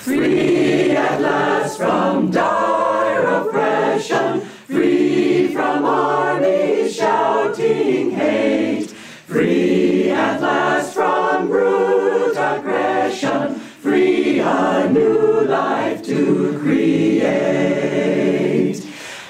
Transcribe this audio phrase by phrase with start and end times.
[0.00, 11.48] free at last from dire oppression, free from armies shouting hate, free at last from
[11.48, 17.30] brute aggression, free a new life to create.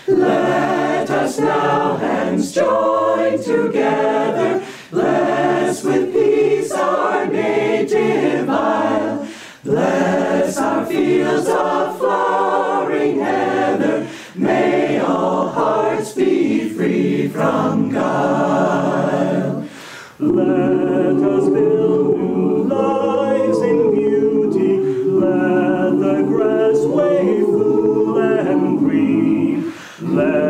[0.07, 4.20] Let us now hands join together,
[10.91, 19.69] fields of flowering heather, may all hearts be free from guile.
[20.19, 24.73] Let us build new lives in beauty.
[25.23, 29.73] Let the grass wave full and green.
[30.01, 30.50] Let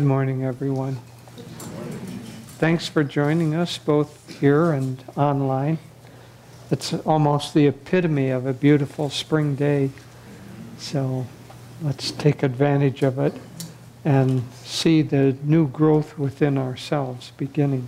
[0.00, 0.96] Good morning, everyone.
[2.56, 5.76] Thanks for joining us both here and online.
[6.70, 9.90] It's almost the epitome of a beautiful spring day.
[10.78, 11.26] So
[11.82, 13.34] let's take advantage of it
[14.02, 17.86] and see the new growth within ourselves beginning.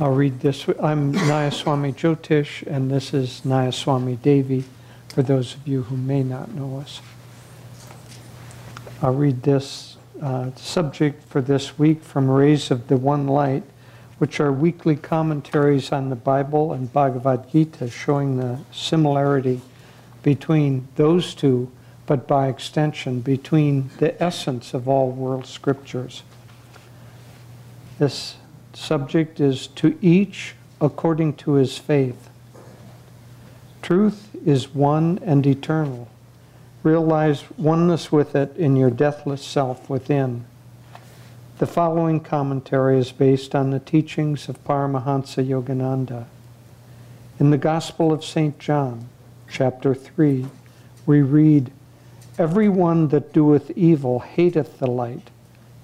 [0.00, 0.66] I'll read this.
[0.80, 4.64] I'm Nayaswami Jyotish, and this is Nayaswami Devi,
[5.08, 7.02] for those of you who may not know us.
[9.02, 13.64] I'll read this uh, subject for this week from Rays of the One Light,
[14.18, 19.60] which are weekly commentaries on the Bible and Bhagavad Gita, showing the similarity
[20.22, 21.70] between those two,
[22.06, 26.22] but by extension, between the essence of all world scriptures.
[27.98, 28.36] This
[28.72, 32.30] subject is to each according to his faith.
[33.82, 36.08] Truth is one and eternal.
[36.84, 40.44] Realize oneness with it in your deathless self within.
[41.56, 46.26] The following commentary is based on the teachings of Paramahansa Yogananda.
[47.40, 48.58] In the Gospel of St.
[48.58, 49.08] John,
[49.48, 50.44] chapter 3,
[51.06, 51.72] we read,
[52.36, 55.30] Every one that doeth evil hateth the light,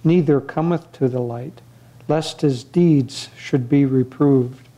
[0.04, 1.62] neither cometh to the light,
[2.08, 4.68] lest his deeds should be reproved.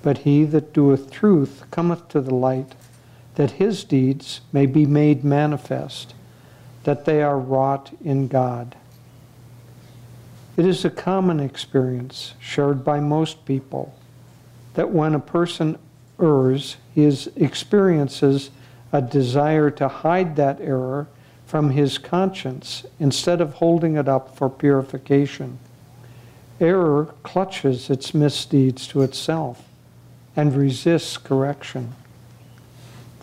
[0.00, 2.76] But he that doeth truth cometh to the light,
[3.34, 6.14] that his deeds may be made manifest,
[6.84, 8.76] that they are wrought in God.
[10.56, 13.94] It is a common experience shared by most people
[14.74, 15.78] that when a person
[16.20, 17.04] errs, he
[17.36, 18.50] experiences
[18.92, 21.08] a desire to hide that error
[21.46, 25.58] from his conscience instead of holding it up for purification.
[26.60, 29.68] Error clutches its misdeeds to itself
[30.36, 31.94] and resists correction,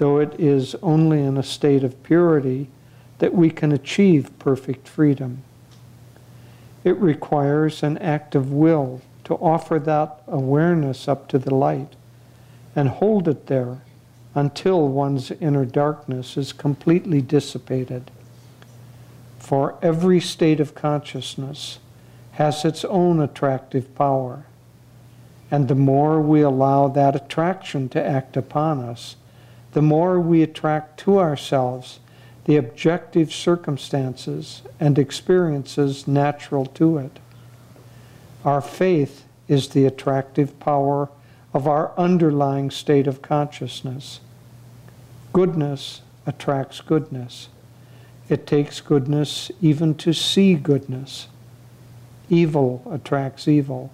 [0.02, 2.68] though it is only in a state of purity
[3.20, 5.44] that we can achieve perfect freedom.
[6.84, 11.94] It requires an act of will to offer that awareness up to the light
[12.76, 13.84] and hold it there
[14.34, 18.10] until one's inner darkness is completely dissipated.
[19.38, 21.78] For every state of consciousness
[22.32, 24.48] has its own attractive power.
[25.52, 29.16] And the more we allow that attraction to act upon us,
[29.74, 32.00] the more we attract to ourselves
[32.46, 37.20] the objective circumstances and experiences natural to it.
[38.44, 41.10] Our faith is the attractive power
[41.54, 44.20] of our underlying state of consciousness.
[45.34, 47.50] Goodness attracts goodness.
[48.30, 51.28] It takes goodness even to see goodness.
[52.30, 53.92] Evil attracts evil.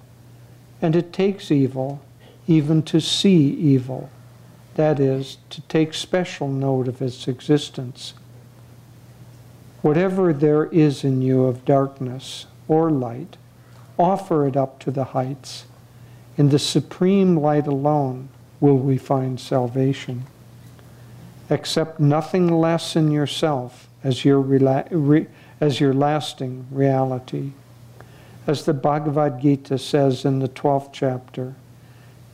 [0.81, 2.01] And it takes evil
[2.47, 4.09] even to see evil.
[4.77, 8.13] That is, to take special note of its existence.
[9.81, 13.37] Whatever there is in you of darkness or light,
[13.97, 15.65] offer it up to the heights.
[16.37, 18.29] In the supreme light alone
[18.59, 20.27] will we find salvation.
[21.49, 25.27] Accept nothing less in yourself as your, re-
[25.59, 27.53] as your lasting reality.
[28.45, 31.55] As the Bhagavad Gita says in the 12th chapter,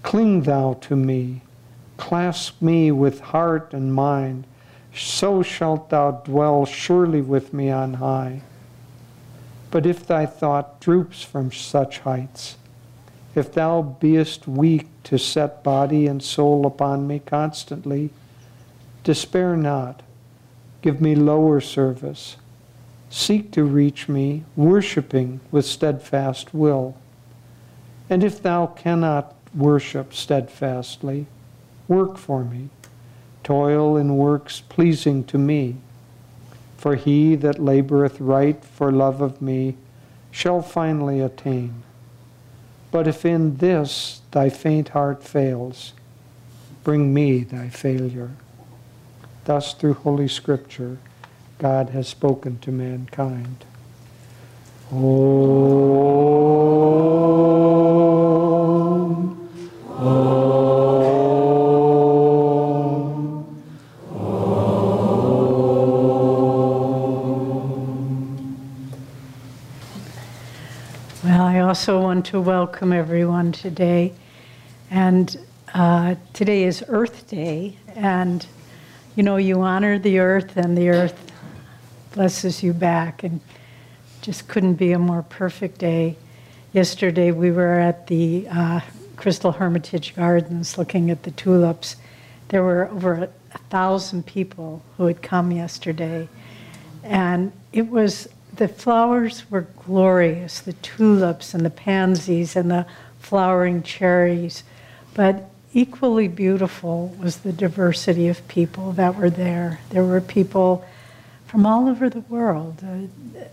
[0.01, 1.41] Cling thou to me,
[1.97, 4.45] clasp me with heart and mind,
[4.95, 8.41] so shalt thou dwell surely with me on high.
[9.71, 12.57] But if thy thought droops from such heights,
[13.35, 18.11] if thou beest weak to set body and soul upon me constantly,
[19.03, 20.03] despair not.
[20.81, 22.35] Give me lower service.
[23.09, 26.95] Seek to reach me, worshipping with steadfast will.
[28.09, 31.27] And if thou cannot worship steadfastly,
[31.93, 32.69] work for me.
[33.43, 35.77] Toil in works pleasing to me.
[36.77, 39.77] For he that laboreth right for love of me
[40.31, 41.83] shall finally attain.
[42.91, 45.93] But if in this thy faint heart fails,
[46.83, 48.31] bring me thy failure.
[49.45, 50.97] Thus, through Holy Scripture,
[51.57, 53.65] God has spoken to mankind.
[54.91, 54.99] Om,
[71.83, 74.13] also want to welcome everyone today.
[74.89, 75.37] And
[75.73, 77.75] uh, today is Earth Day.
[77.93, 78.47] And,
[79.17, 81.33] you know, you honor the earth, and the earth
[82.13, 83.25] blesses you back.
[83.25, 83.41] And
[84.21, 86.15] just couldn't be a more perfect day.
[86.71, 88.79] Yesterday, we were at the uh,
[89.17, 91.97] Crystal Hermitage Gardens looking at the tulips.
[92.47, 96.29] There were over a, a thousand people who had come yesterday.
[97.03, 102.85] And it was the flowers were glorious the tulips and the pansies and the
[103.19, 104.63] flowering cherries.
[105.13, 109.79] But equally beautiful was the diversity of people that were there.
[109.89, 110.85] There were people
[111.47, 112.83] from all over the world.
[112.83, 113.07] Uh,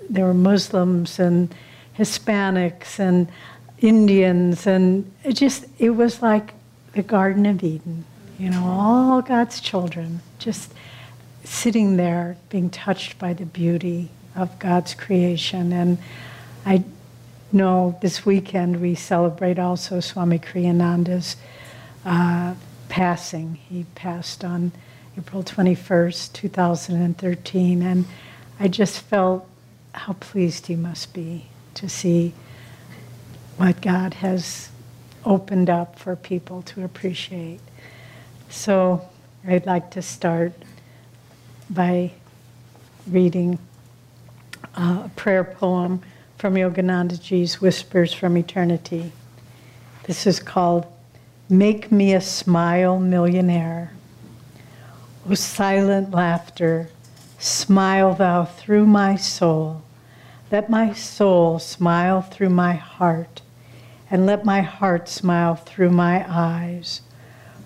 [0.08, 1.54] there were Muslims and
[1.98, 3.28] Hispanics and
[3.78, 6.52] Indians, and it just, it was like
[6.92, 8.04] the Garden of Eden.
[8.38, 10.72] You know, all God's children just
[11.44, 15.72] sitting there being touched by the beauty of God's creation.
[15.72, 15.98] And
[16.64, 16.84] I
[17.52, 21.36] know this weekend we celebrate also Swami Kriyananda's
[22.04, 22.54] uh,
[22.88, 23.56] passing.
[23.68, 24.72] He passed on
[25.18, 27.82] April 21st, 2013.
[27.82, 28.06] And
[28.58, 29.46] I just felt
[29.92, 32.32] how pleased he must be to see
[33.56, 34.70] what God has
[35.24, 37.60] opened up for people to appreciate.
[38.48, 39.06] So
[39.46, 40.52] I'd like to start
[41.68, 42.12] by
[43.06, 43.58] reading
[44.74, 46.00] a prayer poem
[46.38, 49.12] from Yoganandaji's Whispers from Eternity.
[50.04, 50.86] This is called
[51.48, 53.92] Make Me a Smile Millionaire.
[55.28, 56.88] O silent laughter,
[57.38, 59.82] smile thou through my soul.
[60.52, 63.42] Let my soul smile through my heart,
[64.10, 67.02] and let my heart smile through my eyes.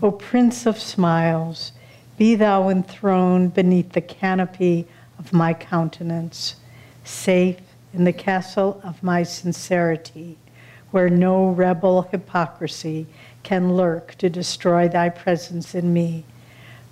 [0.02, 1.72] O Prince of Smiles,
[2.16, 4.86] be thou enthroned beneath the canopy
[5.18, 6.56] of my countenance
[7.04, 7.60] safe
[7.92, 10.36] in the castle of my sincerity,
[10.90, 13.06] where no rebel hypocrisy
[13.42, 16.24] can lurk to destroy thy presence in me.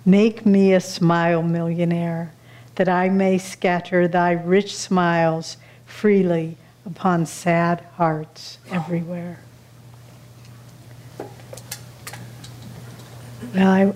[0.05, 2.33] Make me a smile millionaire,
[2.75, 9.39] that I may scatter thy rich smiles freely upon sad hearts everywhere.
[13.53, 13.93] Well, I,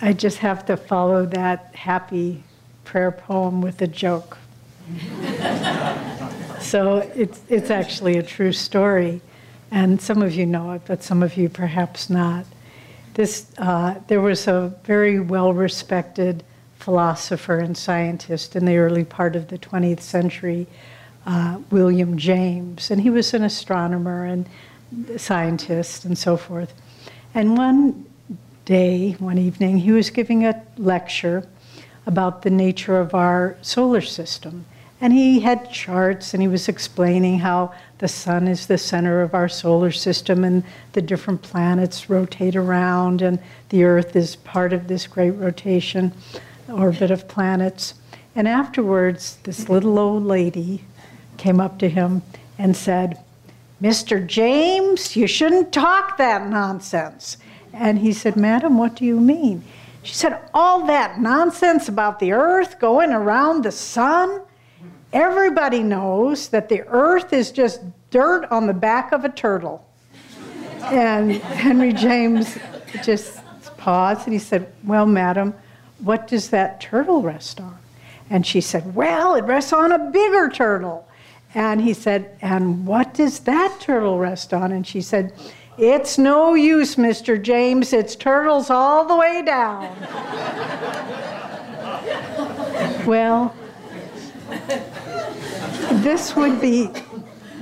[0.00, 2.42] I just have to follow that happy
[2.84, 4.38] prayer poem with a joke.
[6.60, 9.20] so it's, it's actually a true story.
[9.70, 12.46] And some of you know it, but some of you perhaps not.
[13.14, 16.44] This, uh, there was a very well respected
[16.78, 20.66] philosopher and scientist in the early part of the 20th century,
[21.26, 24.48] uh, William James, and he was an astronomer and
[25.16, 26.72] scientist and so forth.
[27.34, 28.06] And one
[28.64, 31.48] day, one evening, he was giving a lecture
[32.06, 34.64] about the nature of our solar system.
[35.00, 39.34] And he had charts and he was explaining how the sun is the center of
[39.34, 43.38] our solar system and the different planets rotate around and
[43.68, 46.12] the earth is part of this great rotation
[46.68, 47.94] orbit of planets.
[48.34, 50.84] And afterwards, this little old lady
[51.36, 52.22] came up to him
[52.58, 53.18] and said,
[53.80, 54.26] Mr.
[54.26, 57.36] James, you shouldn't talk that nonsense.
[57.72, 59.62] And he said, Madam, what do you mean?
[60.02, 64.40] She said, All that nonsense about the earth going around the sun
[65.12, 69.86] everybody knows that the earth is just dirt on the back of a turtle.
[70.84, 72.58] and Henry James
[73.02, 73.40] just
[73.76, 75.54] paused and he said, Well, madam,
[75.98, 77.78] what does that turtle rest on?
[78.30, 81.06] And she said, Well, it rests on a bigger turtle.
[81.54, 84.72] And he said, And what does that turtle rest on?
[84.72, 85.32] And she said,
[85.78, 87.40] It's no use, Mr.
[87.40, 87.92] James.
[87.92, 89.96] It's turtles all the way down.
[93.06, 93.54] well,
[95.90, 96.88] this would be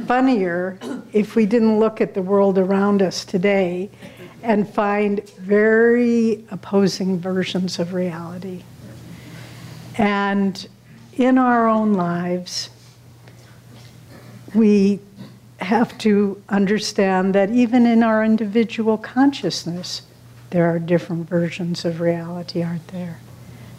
[0.06, 0.78] funnier
[1.12, 3.90] if we didn't look at the world around us today
[4.42, 8.62] and find very opposing versions of reality.
[9.96, 10.66] And
[11.14, 12.70] in our own lives,
[14.54, 15.00] we
[15.60, 20.02] have to understand that even in our individual consciousness,
[20.50, 23.20] there are different versions of reality, aren't there?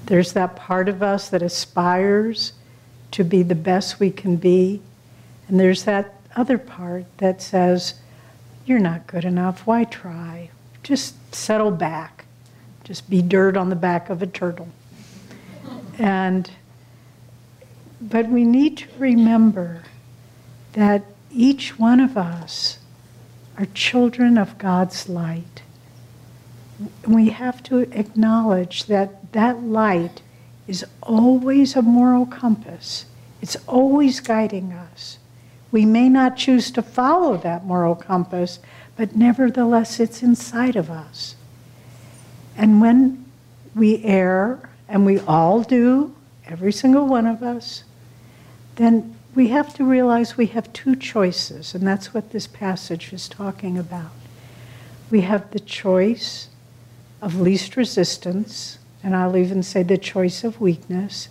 [0.05, 2.53] There's that part of us that aspires
[3.15, 4.81] to be the best we can be,
[5.47, 7.93] and there's that other part that says,
[8.65, 10.49] You're not good enough, why try?
[10.83, 12.25] Just settle back.
[12.83, 14.67] Just be dirt on the back of a turtle.
[15.97, 16.51] And
[18.01, 19.83] but we need to remember
[20.73, 22.79] that each one of us
[23.57, 25.63] are children of God's light.
[27.07, 30.21] We have to acknowledge that that light
[30.67, 33.05] is always a moral compass.
[33.41, 35.17] It's always guiding us.
[35.71, 38.59] We may not choose to follow that moral compass,
[38.95, 41.35] but nevertheless, it's inside of us.
[42.57, 43.25] And when
[43.75, 46.15] we err, and we all do,
[46.47, 47.83] every single one of us,
[48.75, 53.27] then we have to realize we have two choices, and that's what this passage is
[53.27, 54.11] talking about.
[55.11, 56.47] We have the choice
[57.21, 61.29] of least resistance, and I'll even say the choice of weakness,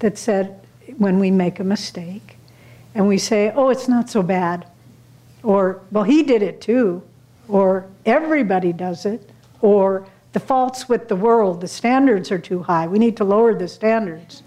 [0.00, 0.60] that said
[0.98, 2.36] when we make a mistake
[2.94, 4.66] and we say, oh, it's not so bad,
[5.42, 7.02] or, well, he did it too,
[7.48, 9.30] or everybody does it,
[9.62, 13.54] or the faults with the world, the standards are too high, we need to lower
[13.54, 14.42] the standards.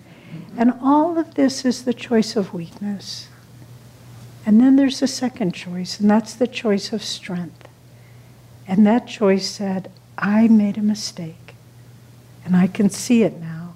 [0.56, 3.28] And all of this is the choice of weakness.
[4.46, 7.68] And then there's a second choice, and that's the choice of strength.
[8.68, 11.47] And that choice said, I made a mistake,
[12.48, 13.76] and I can see it now,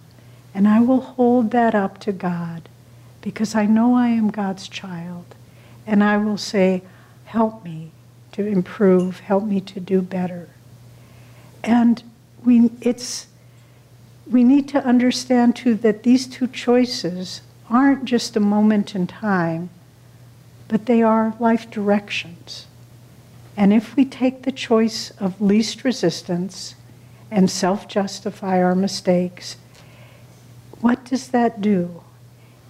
[0.53, 2.69] and I will hold that up to God
[3.19, 5.25] because I know I am God's child.
[5.85, 6.81] And I will say,
[7.25, 7.91] Help me
[8.31, 10.47] to improve, help me to do better.
[11.65, 12.01] And
[12.45, 13.27] we, it's
[14.25, 19.69] we need to understand too that these two choices aren't just a moment in time,
[20.69, 22.67] but they are life directions.
[23.57, 26.75] And if we take the choice of least resistance
[27.31, 29.57] and self justify our mistakes,
[30.81, 32.03] what does that do?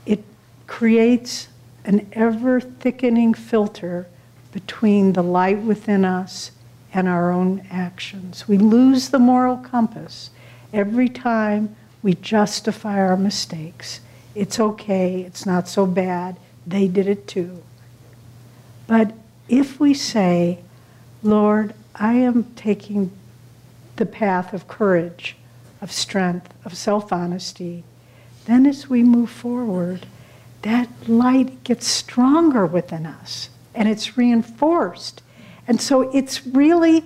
[0.06, 0.24] It
[0.68, 1.48] creates
[1.84, 4.08] an ever thickening filter
[4.51, 6.51] between the light within us
[6.94, 8.48] and our own actions.
[8.48, 10.30] We lose the moral compass
[10.74, 14.00] Every time we justify our mistakes,
[14.34, 17.62] it's okay, it's not so bad, they did it too.
[18.88, 19.13] But
[19.50, 20.60] if we say,
[21.24, 23.12] Lord, I am taking
[24.01, 25.36] the path of courage,
[25.79, 27.84] of strength, of self honesty,
[28.46, 30.08] then as we move forward,
[30.63, 35.22] that light gets stronger within us and it's reinforced.
[35.67, 37.05] And so it's really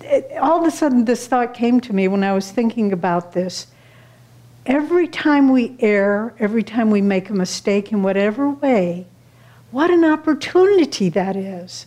[0.00, 3.32] it, all of a sudden, this thought came to me when I was thinking about
[3.32, 3.68] this.
[4.66, 9.06] Every time we err, every time we make a mistake in whatever way,
[9.70, 11.86] what an opportunity that is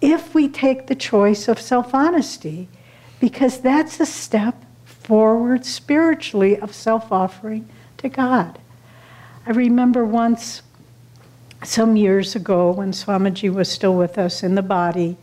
[0.00, 2.68] if we take the choice of self honesty,
[3.20, 8.58] because that's a step forward spiritually of self offering to God.
[9.46, 10.62] I remember once,
[11.64, 15.16] some years ago, when Swamiji was still with us in the body,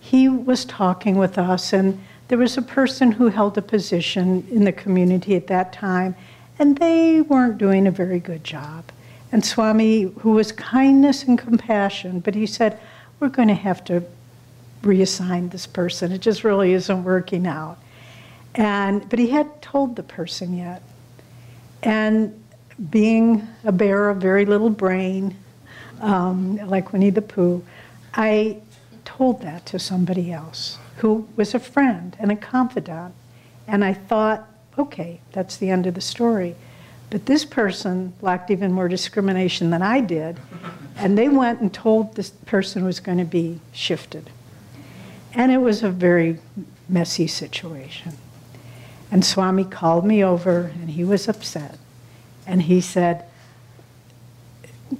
[0.00, 1.98] he was talking with us, and
[2.28, 6.16] there was a person who held a position in the community at that time,
[6.58, 8.84] and they weren't doing a very good job.
[9.30, 12.78] And Swami, who was kindness and compassion, but he said,
[13.20, 14.02] We're going to have to
[14.82, 16.12] reassign this person.
[16.12, 17.78] It just really isn't working out.
[18.54, 20.82] And, but he hadn't told the person yet.
[21.82, 22.42] And
[22.90, 25.36] being a bear of very little brain,
[26.00, 27.64] um, like Winnie the Pooh,
[28.14, 28.58] I
[29.04, 33.14] told that to somebody else who was a friend and a confidant.
[33.66, 34.48] And I thought,
[34.78, 36.54] okay, that's the end of the story.
[37.10, 40.38] But this person lacked even more discrimination than I did.
[40.96, 44.30] And they went and told this person was going to be shifted.
[45.34, 46.38] And it was a very
[46.88, 48.14] messy situation.
[49.10, 51.78] And Swami called me over and he was upset.
[52.46, 53.24] And he said,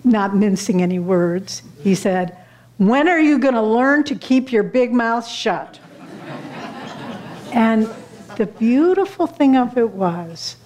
[0.04, 2.36] not mincing any words, he said,
[2.78, 5.78] when are you going to learn to keep your big mouth shut?
[7.52, 7.88] and
[8.36, 10.56] the beautiful thing of it was,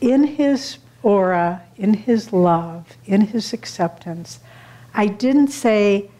[0.00, 4.40] in his aura, in his love, in his acceptance,
[4.94, 6.10] I didn't say,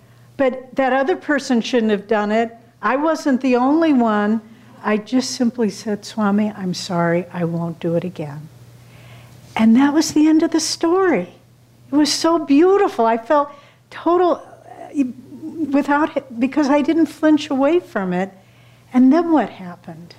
[0.42, 2.50] but that other person shouldn't have done it.
[2.82, 4.40] I wasn't the only one.
[4.82, 8.48] I just simply said, Swami, I'm sorry, I won't do it again.
[9.54, 11.32] And that was the end of the story.
[11.92, 13.06] It was so beautiful.
[13.06, 13.52] I felt
[13.90, 14.42] total,
[15.70, 18.32] without, because I didn't flinch away from it.
[18.92, 20.16] And then what happened?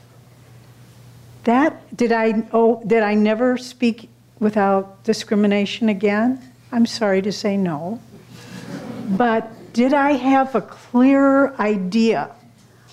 [1.44, 6.40] That, did I, oh, did I never speak without discrimination again?
[6.72, 8.00] I'm sorry to say no.
[9.10, 12.32] But did I have a clear idea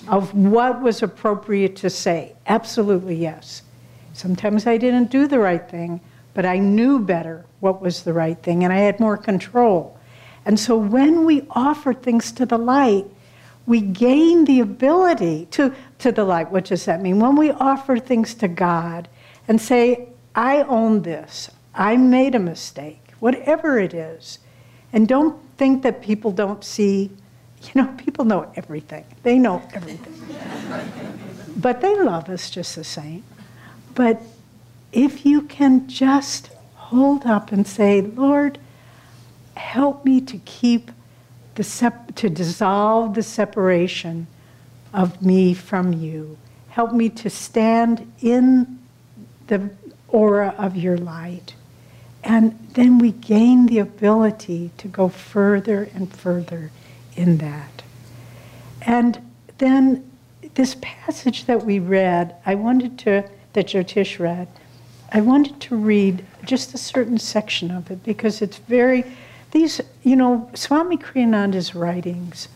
[0.08, 2.34] of what was appropriate to say?
[2.46, 3.62] Absolutely yes.
[4.14, 6.00] Sometimes I didn't do the right thing,
[6.34, 9.98] but I knew better what was the right thing and I had more control.
[10.44, 13.04] And so when we offer things to the light,
[13.66, 16.50] we gain the ability to, to the light.
[16.50, 17.20] What does that mean?
[17.20, 19.08] When we offer things to God
[19.46, 24.38] and say, I own this, I made a mistake, whatever it is,
[24.92, 27.10] and don't think that people don't see,
[27.62, 29.04] you know, people know everything.
[29.22, 30.16] They know everything.
[31.56, 33.24] but they love us just the same.
[33.94, 34.20] But
[34.92, 38.58] if you can just hold up and say, Lord,
[39.56, 40.90] help me to keep
[41.54, 44.26] the sep- to dissolve the separation
[44.92, 46.36] of me from you.
[46.70, 48.78] Help me to stand in
[49.48, 49.70] the
[50.08, 51.54] aura of your light.
[52.22, 56.70] And then we gain the ability to go further and further
[57.16, 57.82] in that.
[58.82, 59.20] And
[59.58, 60.10] then
[60.54, 64.48] this passage that we read, I wanted to, that Jyotish read,
[65.12, 69.04] I wanted to read just a certain section of it because it's very,
[69.50, 72.48] these, you know, Swami Kriyananda's writings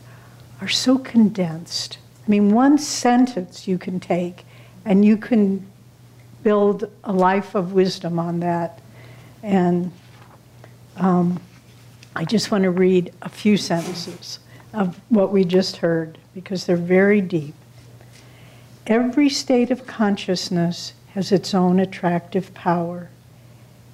[0.60, 1.98] are so condensed.
[2.26, 4.44] I mean, one sentence you can take
[4.84, 5.66] and you can
[6.42, 8.80] build a life of wisdom on that.
[9.44, 9.92] And
[10.96, 11.38] um,
[12.16, 14.38] I just want to read a few sentences
[14.72, 17.54] of what we just heard because they're very deep.
[18.86, 23.10] Every state of consciousness has its own attractive power.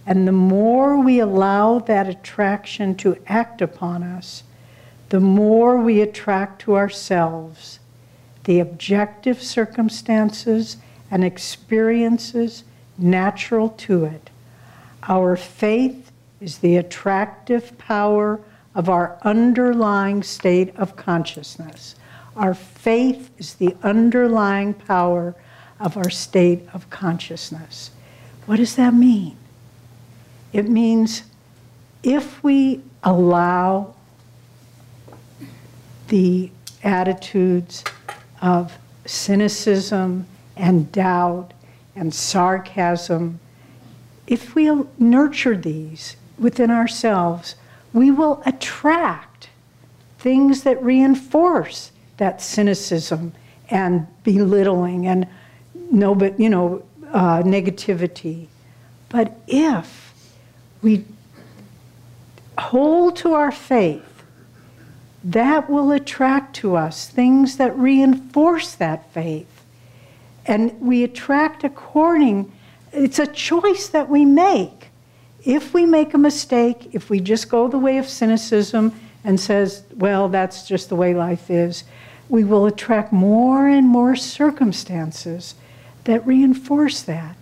[0.06, 4.44] And the more we allow that attraction to act upon us,
[5.08, 7.80] the more we attract to ourselves
[8.44, 10.76] the objective circumstances
[11.10, 12.62] and experiences
[12.96, 14.29] natural to it.
[15.08, 18.40] Our faith is the attractive power
[18.74, 21.96] of our underlying state of consciousness.
[22.36, 25.34] Our faith is the underlying power
[25.78, 27.90] of our state of consciousness.
[28.46, 29.36] What does that mean?
[30.52, 31.22] It means
[32.02, 33.94] if we allow
[36.08, 36.50] the
[36.82, 37.84] attitudes
[38.42, 41.52] of cynicism and doubt
[41.94, 43.38] and sarcasm,
[44.30, 47.56] if we nurture these within ourselves,
[47.92, 49.50] we will attract
[50.18, 53.32] things that reinforce that cynicism
[53.68, 55.26] and belittling and
[55.90, 58.46] no, but you know, uh, negativity.
[59.08, 60.14] But if
[60.80, 61.04] we
[62.56, 64.22] hold to our faith,
[65.24, 69.64] that will attract to us things that reinforce that faith.
[70.46, 72.52] And we attract according,
[72.92, 74.88] it's a choice that we make.
[75.44, 78.92] If we make a mistake, if we just go the way of cynicism
[79.24, 81.84] and says, well, that's just the way life is,
[82.28, 85.54] we will attract more and more circumstances
[86.04, 87.36] that reinforce that.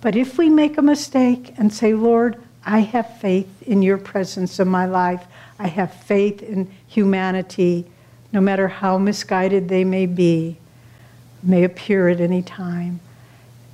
[0.00, 4.58] But if we make a mistake and say, Lord, I have faith in your presence
[4.58, 5.24] in my life,
[5.58, 7.86] I have faith in humanity,
[8.32, 10.58] no matter how misguided they may be,
[11.42, 13.00] may appear at any time.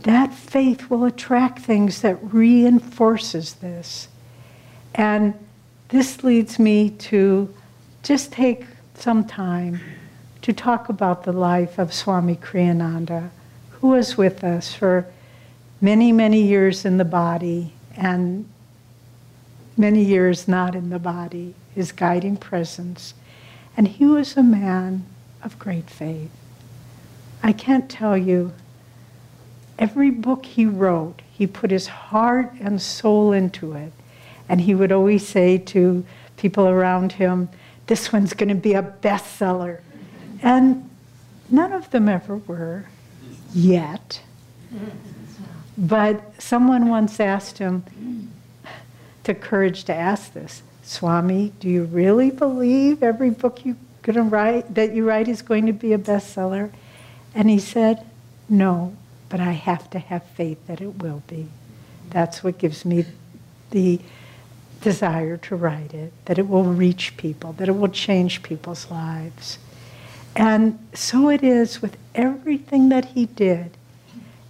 [0.02, 4.08] That faith will attract things that reinforces this.
[4.94, 5.34] And
[5.88, 7.52] this leads me to
[8.02, 9.80] just take some time
[10.42, 13.30] to talk about the life of Swami Kriyananda
[13.80, 15.06] who was with us for
[15.80, 18.46] many, many years in the body and
[19.76, 23.14] many years not in the body, his guiding presence.
[23.76, 25.06] And he was a man
[25.42, 26.30] of great faith.
[27.42, 28.52] I can't tell you,
[29.80, 33.92] every book he wrote, he put his heart and soul into it.
[34.48, 36.04] And he would always say to
[36.36, 37.48] people around him,
[37.86, 39.80] This one's going to be a bestseller.
[40.42, 40.88] And
[41.48, 42.86] none of them ever were
[43.54, 44.20] yet.
[45.76, 47.84] But someone once asked him,
[49.24, 54.74] took courage to ask this, Swami, do you really believe every book you're gonna write
[54.74, 56.70] that you write is going to be a bestseller?
[57.34, 58.04] And he said,
[58.48, 58.96] No,
[59.30, 61.46] but I have to have faith that it will be.
[62.10, 63.06] That's what gives me
[63.70, 64.00] the
[64.82, 69.58] desire to write it, that it will reach people, that it will change people's lives.
[70.36, 73.76] And so it is with everything that he did.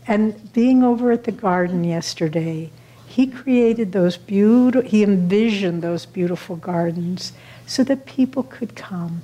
[0.07, 2.71] And being over at the garden yesterday,
[3.07, 7.33] he created those beautiful, he envisioned those beautiful gardens
[7.67, 9.23] so that people could come.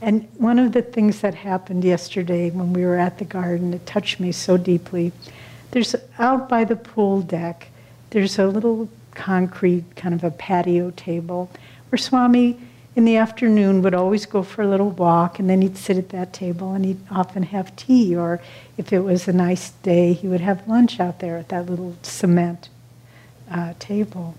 [0.00, 3.86] And one of the things that happened yesterday when we were at the garden, it
[3.86, 5.12] touched me so deeply.
[5.70, 7.68] There's out by the pool deck,
[8.10, 11.50] there's a little concrete kind of a patio table
[11.88, 12.58] where Swami
[12.94, 16.10] in the afternoon would always go for a little walk and then he'd sit at
[16.10, 18.40] that table and he'd often have tea or
[18.76, 21.96] if it was a nice day he would have lunch out there at that little
[22.02, 22.68] cement
[23.50, 24.34] uh, table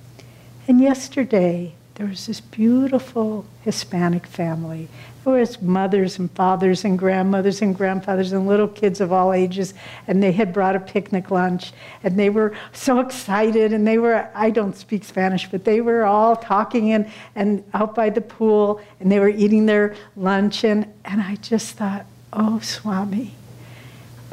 [0.68, 4.88] and yesterday there was this beautiful Hispanic family.
[5.26, 9.74] There was mothers and fathers and grandmothers and grandfathers and little kids of all ages,
[10.06, 14.30] and they had brought a picnic lunch, and they were so excited, and they were,
[14.36, 18.80] I don't speak Spanish, but they were all talking and, and out by the pool,
[19.00, 23.34] and they were eating their lunch, and, and I just thought, oh, Swami,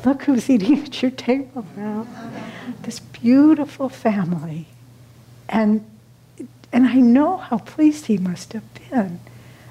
[0.05, 2.07] look who's eating at your table now.
[2.83, 4.66] This beautiful family.
[5.48, 5.87] And
[6.75, 9.21] and I know how pleased he must have been,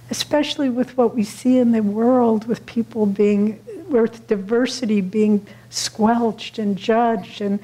[0.09, 6.57] especially with what we see in the world with people being, with diversity being squelched
[6.57, 7.59] and judged and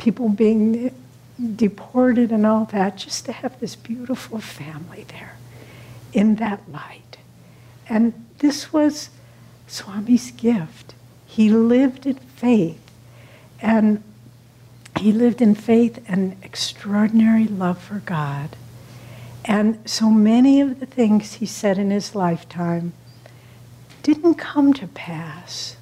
[0.00, 0.92] people being
[1.54, 5.36] deported and all that, just to have this beautiful family there
[6.12, 7.18] in that light.
[7.88, 9.10] And this was
[9.68, 10.92] Swami's gift.
[11.24, 12.80] He lived in faith.
[13.62, 14.02] And
[14.98, 18.56] he lived in faith and extraordinary love for God.
[19.44, 22.92] And so many of the things he said in his lifetime
[24.02, 25.76] didn't come to pass.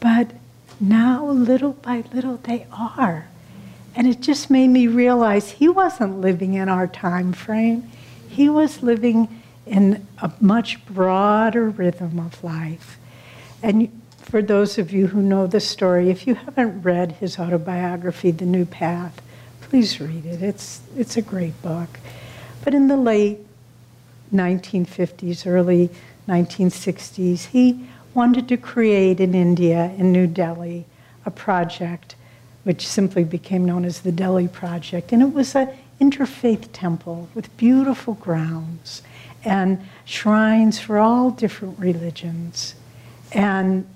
[0.00, 0.32] But
[0.80, 3.28] now, little by little, they are.
[3.96, 7.90] And it just made me realize he wasn't living in our time frame.
[8.28, 12.98] He was living in a much broader rhythm of life.
[13.62, 14.02] And
[14.34, 18.44] for those of you who know the story, if you haven't read his autobiography, The
[18.44, 19.22] New Path,
[19.60, 20.42] please read it.
[20.42, 22.00] It's, it's a great book.
[22.64, 23.38] But in the late
[24.34, 25.88] 1950s, early
[26.26, 30.84] 1960s, he wanted to create in India, in New Delhi,
[31.24, 32.16] a project
[32.64, 35.12] which simply became known as the Delhi Project.
[35.12, 35.68] And it was an
[36.00, 39.00] interfaith temple with beautiful grounds
[39.44, 42.74] and shrines for all different religions.
[43.30, 43.86] And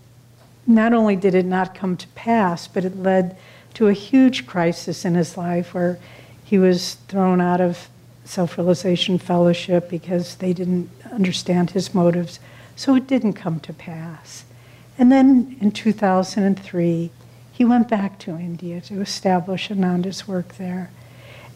[0.69, 3.37] not only did it not come to pass, but it led
[3.75, 5.99] to a huge crisis in his life where
[6.45, 7.89] he was thrown out of
[8.25, 12.39] self realization fellowship because they didn't understand his motives.
[12.77, 14.45] So it didn't come to pass.
[14.99, 17.11] And then in 2003,
[17.53, 20.91] he went back to India to establish Ananda's work there.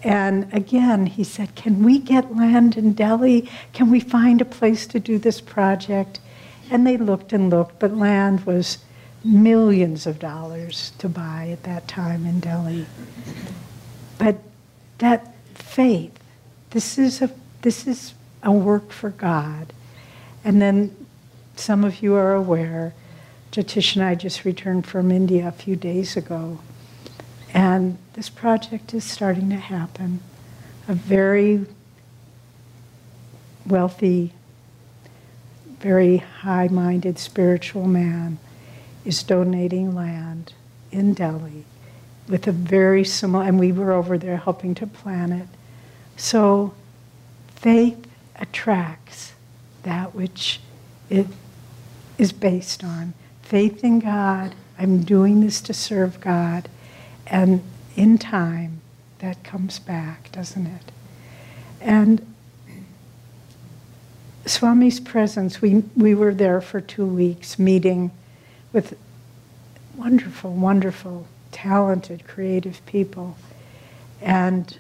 [0.02, 3.48] And again, he said, Can we get land in Delhi?
[3.72, 6.18] Can we find a place to do this project?
[6.70, 8.78] And they looked and looked, but land was
[9.24, 12.86] millions of dollars to buy at that time in Delhi.
[14.18, 14.38] But
[14.98, 16.18] that faith,
[16.70, 17.30] this is a,
[17.62, 19.72] this is a work for God.
[20.44, 20.96] And then
[21.56, 22.94] some of you are aware,
[23.52, 26.58] Jyotish and I just returned from India a few days ago.
[27.54, 30.20] And this project is starting to happen.
[30.88, 31.66] A very
[33.66, 34.32] wealthy,
[35.78, 38.38] very high minded spiritual man
[39.04, 40.52] is donating land
[40.90, 41.64] in Delhi
[42.28, 45.48] with a very similar, and we were over there helping to plan it.
[46.16, 46.74] So
[47.56, 49.32] faith attracts
[49.82, 50.60] that which
[51.10, 51.26] it
[52.18, 53.14] is based on.
[53.42, 56.68] Faith in God, I'm doing this to serve God,
[57.26, 57.62] and
[57.96, 58.80] in time,
[59.18, 60.92] that comes back, doesn't it?
[61.80, 62.34] And
[64.46, 68.10] Swami's presence, we, we were there for two weeks meeting
[68.72, 68.96] with
[69.96, 73.36] wonderful, wonderful, talented, creative people.
[74.20, 74.78] And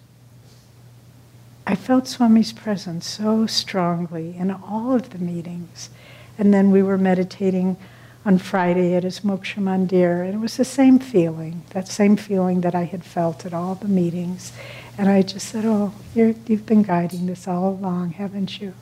[1.66, 5.90] I felt Swami's presence so strongly in all of the meetings.
[6.38, 7.76] And then we were meditating
[8.24, 12.60] on Friday at his Moksha Mandir, and it was the same feeling, that same feeling
[12.60, 14.52] that I had felt at all the meetings.
[14.96, 18.74] And I just said, Oh, you have been guiding this all along, haven't you?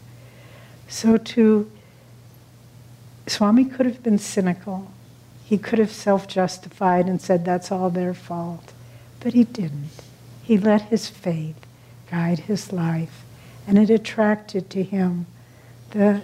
[0.88, 1.70] So, to
[3.26, 4.90] Swami could have been cynical
[5.50, 8.72] he could have self justified and said that's all their fault,
[9.18, 9.90] but he didn't.
[10.44, 11.56] He let his faith
[12.08, 13.24] guide his life,
[13.66, 15.26] and it attracted to him
[15.90, 16.22] the,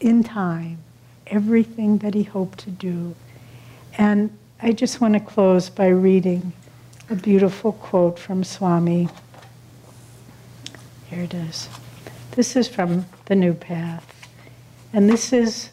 [0.00, 0.78] in time,
[1.26, 3.14] everything that he hoped to do.
[3.98, 6.54] And I just want to close by reading
[7.10, 9.10] a beautiful quote from Swami.
[11.10, 11.68] Here it is.
[12.30, 14.30] This is from The New Path.
[14.94, 15.68] And this is,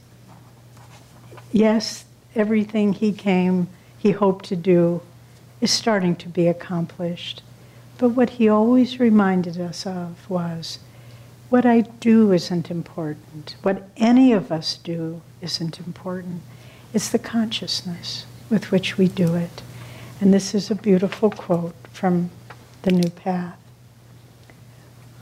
[1.53, 2.03] yes,
[2.37, 5.01] everything he came, he hoped to do,
[5.59, 7.41] is starting to be accomplished.
[7.97, 10.79] But what he always reminded us of was
[11.49, 13.55] what I do isn't important.
[13.63, 16.41] What any of us do isn't important.
[16.93, 19.61] It's the consciousness with which we do it.
[20.21, 22.29] And this is a beautiful quote from
[22.83, 23.57] the New Path.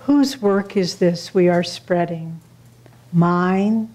[0.02, 2.40] Whose work is this we are spreading?
[3.12, 3.90] Mine?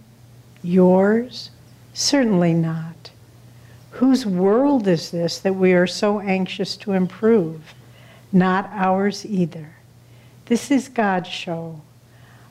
[0.62, 1.50] Yours?
[1.94, 3.09] Certainly not.
[4.00, 7.74] Whose world is this that we are so anxious to improve?
[8.32, 9.76] Not ours either.
[10.46, 11.82] This is God's show.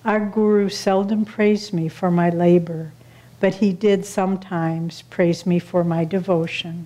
[0.05, 2.91] Our Guru seldom praised me for my labor,
[3.39, 6.85] but he did sometimes praise me for my devotion.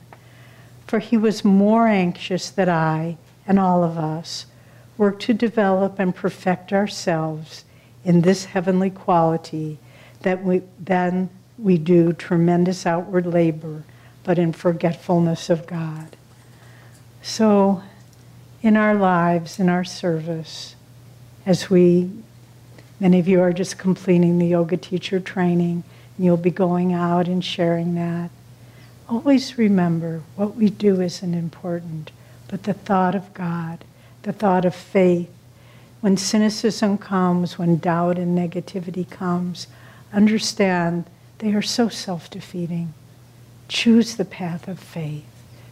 [0.88, 4.46] For he was more anxious that I, and all of us,
[4.98, 7.66] work to develop and perfect ourselves
[8.06, 9.78] in this heavenly quality
[10.22, 13.84] that we, than we do tremendous outward labor,
[14.24, 16.16] but in forgetfulness of God.
[17.22, 17.84] So,
[18.62, 20.76] in our lives, in our service,
[21.46, 22.10] as we,
[23.00, 25.84] many of you are just completing the yoga teacher training,
[26.18, 28.30] and you'll be going out and sharing that.
[29.10, 32.12] Always remember what we do isn't important,
[32.48, 33.84] but the thought of God,
[34.24, 35.30] the thought of faith.
[36.00, 39.68] When cynicism comes, when doubt and negativity comes,
[40.14, 41.06] understand
[41.40, 42.94] they are so self defeating.
[43.74, 45.26] Choose the path of faith.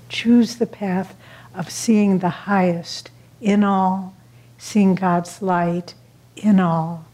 [0.09, 1.15] Choose the path
[1.53, 4.15] of seeing the highest in all,
[4.57, 5.93] seeing God's light
[6.35, 7.05] in all.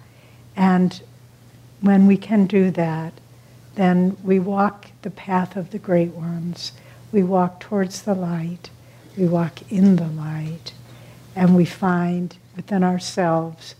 [0.55, 1.01] And
[1.81, 3.11] when we can do that,
[3.75, 6.71] then we walk the path of the great ones.
[7.11, 8.69] We walk towards the light.
[9.17, 10.71] We walk in the light.
[11.35, 13.75] And we find within ourselves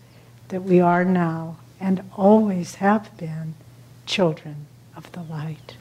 [0.48, 3.54] that we are now and always have been
[4.04, 5.77] children of the light.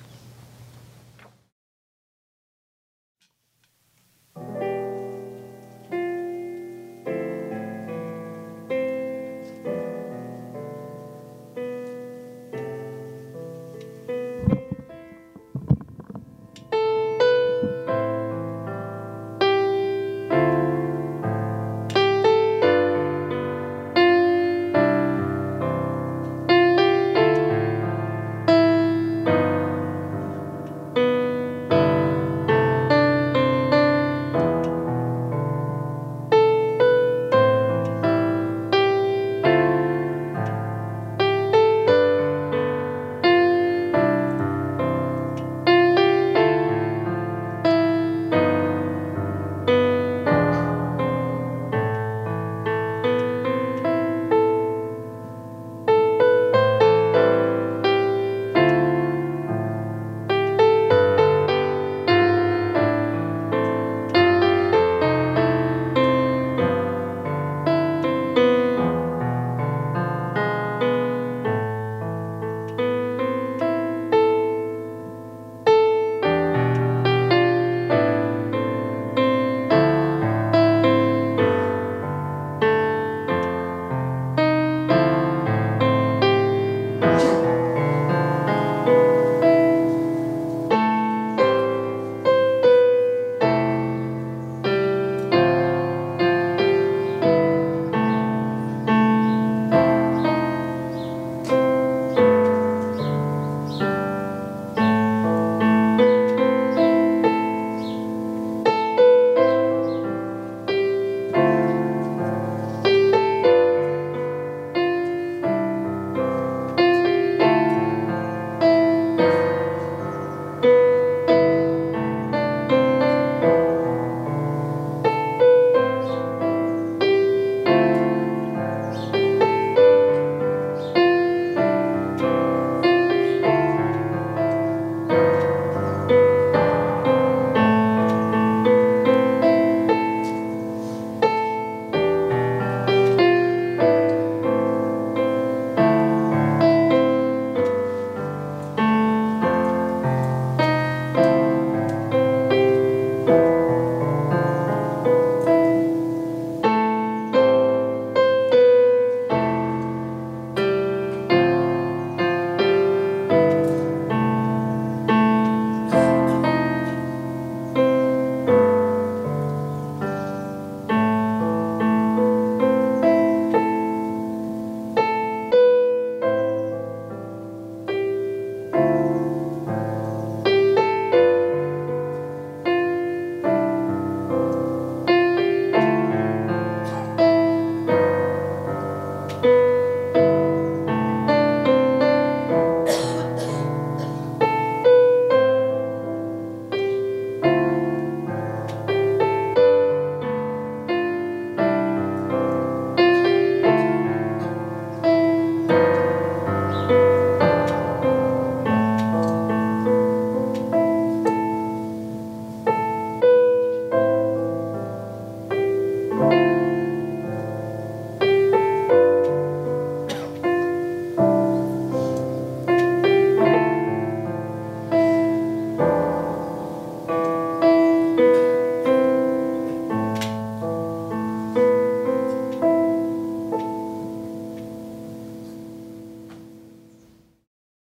[4.40, 4.77] Thank you.